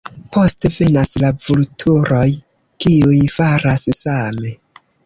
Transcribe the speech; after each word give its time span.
Poste 0.35 0.71
venas 0.75 1.13
la 1.25 1.29
vulturoj 1.49 2.25
kiuj 2.87 3.21
faras 3.39 3.89
same. 4.03 4.57